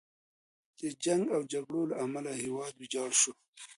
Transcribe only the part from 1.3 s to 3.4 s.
او جګړو له امله هیواد ویجاړ شو.